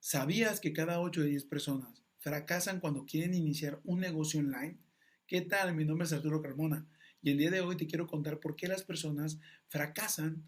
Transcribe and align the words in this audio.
¿Sabías 0.00 0.60
que 0.60 0.72
cada 0.72 1.00
8 1.00 1.22
de 1.22 1.30
10 1.30 1.44
personas 1.46 2.04
fracasan 2.18 2.80
cuando 2.80 3.04
quieren 3.04 3.34
iniciar 3.34 3.80
un 3.84 4.00
negocio 4.00 4.40
online? 4.40 4.78
¿Qué 5.26 5.40
tal? 5.40 5.74
Mi 5.74 5.84
nombre 5.84 6.06
es 6.06 6.12
Arturo 6.12 6.40
Carmona 6.40 6.86
y 7.22 7.30
el 7.30 7.38
día 7.38 7.50
de 7.50 7.60
hoy 7.60 7.76
te 7.76 7.86
quiero 7.86 8.06
contar 8.06 8.38
por 8.38 8.54
qué 8.54 8.68
las 8.68 8.84
personas 8.84 9.38
fracasan 9.66 10.44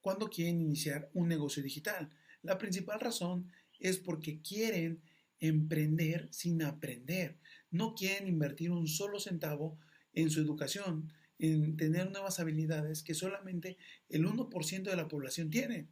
cuando 0.00 0.28
quieren 0.28 0.60
iniciar 0.60 1.08
un 1.14 1.28
negocio 1.28 1.62
digital. 1.62 2.10
La 2.42 2.58
principal 2.58 2.98
razón 2.98 3.52
es 3.78 3.98
porque 3.98 4.40
quieren 4.40 5.02
emprender 5.38 6.28
sin 6.32 6.62
aprender. 6.62 7.38
No 7.70 7.94
quieren 7.94 8.26
invertir 8.26 8.72
un 8.72 8.88
solo 8.88 9.20
centavo 9.20 9.78
en 10.14 10.30
su 10.30 10.40
educación, 10.40 11.12
en 11.38 11.76
tener 11.76 12.10
nuevas 12.10 12.40
habilidades 12.40 13.02
que 13.02 13.14
solamente 13.14 13.78
el 14.08 14.26
1% 14.26 14.82
de 14.82 14.96
la 14.96 15.08
población 15.08 15.50
tiene. 15.50 15.88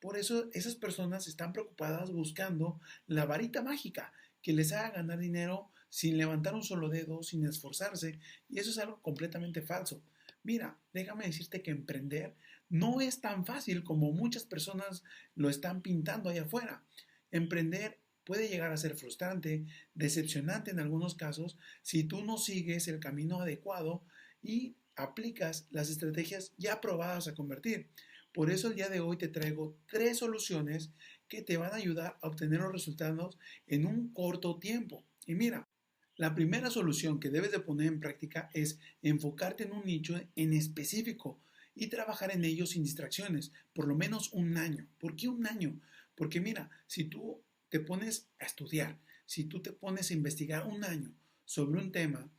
Por 0.00 0.16
eso 0.16 0.48
esas 0.52 0.74
personas 0.74 1.28
están 1.28 1.52
preocupadas 1.52 2.10
buscando 2.10 2.80
la 3.06 3.26
varita 3.26 3.62
mágica 3.62 4.12
que 4.42 4.52
les 4.52 4.72
haga 4.72 4.90
ganar 4.90 5.18
dinero 5.18 5.70
sin 5.90 6.16
levantar 6.16 6.54
un 6.54 6.62
solo 6.62 6.88
dedo, 6.88 7.22
sin 7.22 7.44
esforzarse, 7.44 8.18
y 8.48 8.58
eso 8.58 8.70
es 8.70 8.78
algo 8.78 9.02
completamente 9.02 9.60
falso. 9.60 10.02
Mira, 10.42 10.78
déjame 10.94 11.26
decirte 11.26 11.62
que 11.62 11.70
emprender 11.70 12.34
no 12.70 13.00
es 13.00 13.20
tan 13.20 13.44
fácil 13.44 13.82
como 13.82 14.12
muchas 14.12 14.44
personas 14.44 15.02
lo 15.34 15.50
están 15.50 15.82
pintando 15.82 16.30
allá 16.30 16.42
afuera. 16.42 16.84
Emprender 17.30 17.98
puede 18.24 18.48
llegar 18.48 18.72
a 18.72 18.76
ser 18.76 18.96
frustrante, 18.96 19.66
decepcionante 19.94 20.70
en 20.70 20.78
algunos 20.78 21.16
casos, 21.16 21.58
si 21.82 22.04
tú 22.04 22.24
no 22.24 22.38
sigues 22.38 22.86
el 22.86 23.00
camino 23.00 23.40
adecuado 23.40 24.04
y 24.42 24.76
aplicas 24.96 25.66
las 25.70 25.90
estrategias 25.90 26.52
ya 26.56 26.80
probadas 26.80 27.28
a 27.28 27.34
convertir. 27.34 27.90
Por 28.32 28.50
eso 28.50 28.68
el 28.68 28.76
día 28.76 28.88
de 28.88 29.00
hoy 29.00 29.16
te 29.16 29.28
traigo 29.28 29.76
tres 29.88 30.18
soluciones 30.18 30.90
que 31.28 31.42
te 31.42 31.56
van 31.56 31.72
a 31.72 31.76
ayudar 31.76 32.18
a 32.22 32.28
obtener 32.28 32.60
los 32.60 32.72
resultados 32.72 33.38
en 33.66 33.86
un 33.86 34.12
corto 34.12 34.58
tiempo. 34.58 35.04
Y 35.26 35.34
mira, 35.34 35.68
la 36.16 36.34
primera 36.34 36.70
solución 36.70 37.18
que 37.18 37.30
debes 37.30 37.50
de 37.50 37.60
poner 37.60 37.86
en 37.86 38.00
práctica 38.00 38.50
es 38.52 38.78
enfocarte 39.02 39.64
en 39.64 39.72
un 39.72 39.84
nicho 39.84 40.20
en 40.36 40.52
específico 40.52 41.40
y 41.74 41.86
trabajar 41.86 42.30
en 42.30 42.44
ello 42.44 42.66
sin 42.66 42.82
distracciones, 42.82 43.52
por 43.72 43.88
lo 43.88 43.96
menos 43.96 44.32
un 44.32 44.56
año. 44.56 44.86
¿Por 44.98 45.16
qué 45.16 45.28
un 45.28 45.46
año? 45.46 45.80
Porque 46.14 46.40
mira, 46.40 46.68
si 46.86 47.04
tú 47.04 47.42
te 47.68 47.80
pones 47.80 48.28
a 48.38 48.44
estudiar, 48.44 48.98
si 49.24 49.44
tú 49.44 49.62
te 49.62 49.72
pones 49.72 50.10
a 50.10 50.14
investigar 50.14 50.66
un 50.66 50.84
año 50.84 51.14
sobre 51.44 51.80
un 51.80 51.90
tema, 51.90 52.30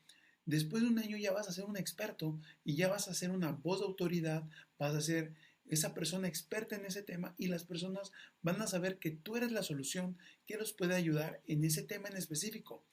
después 0.45 0.83
de 0.83 0.89
un 0.89 0.99
año 0.99 1.17
ya 1.17 1.31
vas 1.31 1.47
a 1.47 1.53
ser 1.53 1.65
un 1.65 1.77
experto 1.77 2.39
y 2.63 2.75
ya 2.75 2.87
vas 2.87 3.07
a 3.07 3.13
ser 3.13 3.31
una 3.31 3.51
voz 3.51 3.79
de 3.79 3.85
autoridad, 3.85 4.43
vas 4.77 4.95
a 4.95 5.01
ser 5.01 5.33
esa 5.65 5.93
persona 5.93 6.27
experta 6.27 6.75
en 6.75 6.85
ese 6.85 7.01
tema 7.01 7.33
y 7.37 7.47
las 7.47 7.63
personas 7.63 8.11
van 8.41 8.61
a 8.61 8.67
saber 8.67 8.99
que 8.99 9.11
tú 9.11 9.37
eres 9.37 9.51
la 9.51 9.63
solución 9.63 10.17
que 10.45 10.57
los 10.57 10.73
puede 10.73 10.95
ayudar 10.95 11.41
en 11.47 11.63
ese 11.63 11.83
tema 11.83 12.09
en 12.09 12.17
específico. 12.17 12.83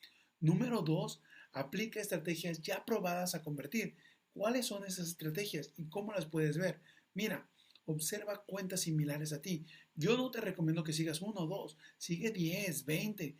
Número 0.41 0.83
dos, 0.83 1.21
aplica 1.53 2.01
estrategias 2.01 2.63
ya 2.63 2.85
probadas 2.85 3.35
a 3.35 3.43
convertir. 3.43 3.97
¿Cuáles 4.33 4.67
son 4.67 4.85
esas 4.85 5.09
estrategias 5.09 5.73
y 5.77 5.89
cómo 5.89 6.13
las 6.13 6.27
puedes 6.27 6.57
ver? 6.57 6.81
Mira, 7.15 7.49
observa 7.87 8.45
cuentas 8.45 8.83
similares 8.83 9.33
a 9.33 9.43
ti. 9.43 9.67
Yo 9.97 10.17
no 10.17 10.31
te 10.31 10.41
recomiendo 10.41 10.85
que 10.85 10.93
sigas 10.93 11.21
uno 11.21 11.41
o 11.41 11.47
dos, 11.47 11.77
sigue 11.97 12.31
10, 12.31 12.85
20 12.85 13.37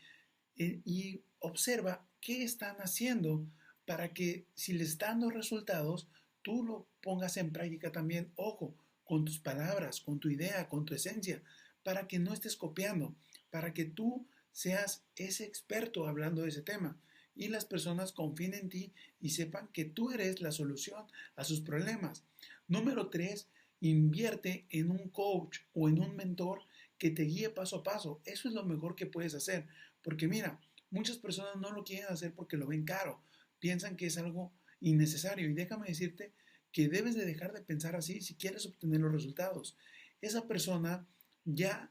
eh, 0.57 0.81
y 0.85 1.23
observa 1.39 2.05
qué 2.21 2.43
están 2.43 2.77
haciendo 2.79 3.47
para 3.89 4.13
que 4.13 4.45
si 4.55 4.75
les 4.75 4.91
están 4.91 5.21
dando 5.21 5.31
resultados, 5.31 6.09
tú 6.43 6.63
lo 6.63 6.87
pongas 7.01 7.39
en 7.39 7.55
práctica 7.55 7.91
también. 7.91 8.31
Ojo, 8.37 8.75
con 9.07 9.25
tus 9.25 9.39
palabras, 9.39 10.03
con 10.03 10.21
tu 10.21 10.29
idea, 10.29 10.69
con 10.69 10.85
tu 10.85 10.93
esencia, 10.93 11.43
para 11.83 12.07
que 12.07 12.19
no 12.19 12.35
estés 12.35 12.55
copiando, 12.55 13.15
para 13.49 13.73
que 13.73 13.87
tú 13.87 14.27
seas 14.53 15.05
ese 15.17 15.45
experto 15.45 16.07
hablando 16.07 16.43
de 16.43 16.51
ese 16.51 16.61
tema 16.61 16.99
y 17.35 17.49
las 17.49 17.65
personas 17.65 18.13
confíen 18.13 18.53
en 18.53 18.69
ti 18.69 18.93
y 19.23 19.31
sepan 19.31 19.69
que 19.69 19.87
tú 19.87 20.11
eres 20.11 20.43
la 20.43 20.53
solución 20.53 21.07
a 21.37 21.45
sus 21.45 21.63
problemas. 21.63 22.25
Número 22.67 23.09
tres, 23.09 23.49
invierte 23.81 24.67
en 24.69 24.91
un 24.91 25.09
coach 25.09 25.61
o 25.73 25.89
en 25.89 25.99
un 25.99 26.15
mentor 26.15 26.61
que 26.99 27.11
te 27.11 27.23
guíe 27.23 27.49
paso 27.49 27.77
a 27.77 27.83
paso. 27.83 28.21
Eso 28.27 28.49
es 28.49 28.55
lo 28.55 28.67
mejor 28.67 28.97
que 28.97 29.07
puedes 29.07 29.35
hacer. 29.35 29.67
Porque 30.03 30.29
mira, 30.29 30.61
muchas 30.91 31.17
personas 31.17 31.57
no 31.57 31.71
lo 31.71 31.85
quieren 31.85 32.09
hacer 32.11 32.35
porque 32.35 32.59
lo 32.59 32.67
ven 32.67 32.85
caro. 32.85 33.23
Piensan 33.59 33.97
que 33.97 34.07
es 34.07 34.19
algo 34.19 34.53
innecesario. 34.81 35.49
Y 35.49 35.55
déjame 35.55 35.89
decirte 35.89 36.33
que 36.73 36.89
debes 36.89 37.15
de 37.15 37.25
dejar 37.25 37.53
de 37.53 37.63
pensar 37.63 37.97
así 37.97 38.21
si 38.21 38.35
quieres 38.35 38.67
obtener 38.67 39.01
los 39.01 39.13
resultados. 39.13 39.77
Esa 40.21 40.47
persona 40.47 41.07
ya, 41.45 41.91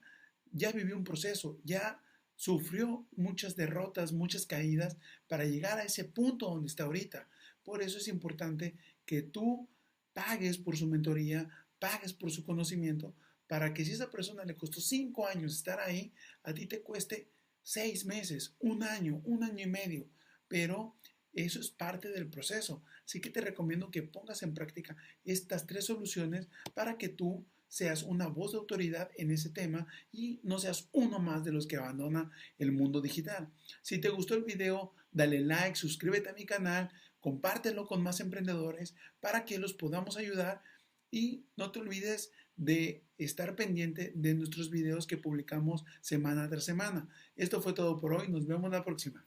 ya 0.51 0.71
vivió 0.71 0.95
un 0.95 1.03
proceso, 1.03 1.59
ya 1.63 2.01
sufrió 2.35 3.05
muchas 3.15 3.55
derrotas, 3.55 4.11
muchas 4.11 4.45
caídas 4.45 4.97
para 5.27 5.45
llegar 5.45 5.79
a 5.79 5.83
ese 5.83 6.05
punto 6.05 6.49
donde 6.49 6.67
está 6.67 6.83
ahorita. 6.83 7.27
Por 7.63 7.81
eso 7.81 7.97
es 7.97 8.07
importante 8.07 8.75
que 9.05 9.21
tú 9.21 9.67
pagues 10.13 10.57
por 10.57 10.77
su 10.77 10.87
mentoría, 10.87 11.49
pagues 11.79 12.13
por 12.13 12.31
su 12.31 12.45
conocimiento, 12.45 13.13
para 13.47 13.73
que 13.73 13.85
si 13.85 13.91
esa 13.91 14.09
persona 14.09 14.45
le 14.45 14.55
costó 14.55 14.81
cinco 14.81 15.25
años 15.27 15.53
estar 15.55 15.79
ahí, 15.79 16.13
a 16.43 16.53
ti 16.53 16.65
te 16.67 16.81
cueste 16.81 17.29
seis 17.63 18.05
meses, 18.05 18.55
un 18.59 18.83
año, 18.83 19.21
un 19.25 19.43
año 19.43 19.63
y 19.63 19.69
medio. 19.69 20.07
Pero 20.47 20.95
eso 21.37 21.59
es 21.59 21.69
parte 21.69 22.09
del 22.09 22.27
proceso. 22.27 22.83
Así 23.05 23.21
que 23.21 23.29
te 23.29 23.41
recomiendo 23.41 23.91
que 23.91 24.01
pongas 24.01 24.41
en 24.41 24.55
práctica 24.55 24.97
estas 25.23 25.67
tres 25.67 25.85
soluciones 25.85 26.49
para 26.73 26.97
que 26.97 27.09
tú 27.09 27.45
seas 27.67 28.01
una 28.01 28.27
voz 28.27 28.53
de 28.53 28.57
autoridad 28.57 29.11
en 29.17 29.29
ese 29.29 29.49
tema 29.49 29.85
y 30.11 30.39
no 30.43 30.57
seas 30.57 30.89
uno 30.93 31.19
más 31.19 31.43
de 31.43 31.51
los 31.51 31.67
que 31.67 31.77
abandona 31.77 32.31
el 32.57 32.71
mundo 32.71 33.01
digital. 33.01 33.49
Si 33.83 33.99
te 33.99 34.09
gustó 34.09 34.33
el 34.33 34.45
video, 34.45 34.93
dale 35.11 35.39
like, 35.41 35.75
suscríbete 35.75 36.29
a 36.29 36.33
mi 36.33 36.45
canal, 36.45 36.89
compártelo 37.19 37.85
con 37.85 38.01
más 38.01 38.19
emprendedores 38.19 38.95
para 39.19 39.45
que 39.45 39.59
los 39.59 39.73
podamos 39.73 40.17
ayudar 40.17 40.63
y 41.11 41.45
no 41.55 41.71
te 41.71 41.79
olvides 41.79 42.31
de 42.55 43.03
estar 43.19 43.55
pendiente 43.55 44.11
de 44.15 44.33
nuestros 44.33 44.71
videos 44.71 45.05
que 45.05 45.17
publicamos 45.17 45.85
semana 46.01 46.49
tras 46.49 46.65
semana. 46.65 47.07
Esto 47.35 47.61
fue 47.61 47.73
todo 47.73 47.99
por 47.99 48.13
hoy, 48.13 48.27
nos 48.29 48.47
vemos 48.47 48.71
la 48.71 48.83
próxima. 48.83 49.23